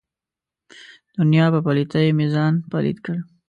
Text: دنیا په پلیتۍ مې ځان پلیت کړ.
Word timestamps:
دنیا 1.17 1.45
په 1.53 1.59
پلیتۍ 1.65 2.07
مې 2.17 2.27
ځان 2.33 2.53
پلیت 2.71 2.97
کړ. 3.05 3.17